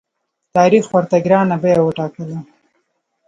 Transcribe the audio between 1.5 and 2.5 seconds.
بیه وټاکله.